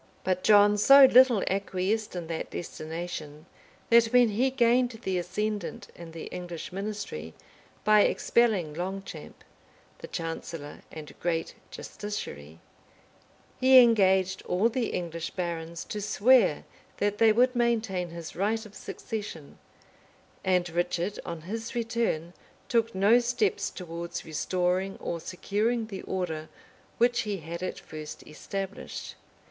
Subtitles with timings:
[0.23, 3.45] ]But John so little acquiesced in that destination
[3.91, 7.35] that when he gained the ascendant in the English ministry
[7.83, 9.43] by expelling Longchamp,
[9.99, 12.57] the chancellor and great justiciary,
[13.59, 16.63] he engaged all the English barons to swear
[16.97, 19.59] that they would maintain his right of succession;
[20.43, 22.33] and Richard, on his return,
[22.67, 26.49] took no steps towards restoring or securing the order
[26.97, 29.13] which he had at first established.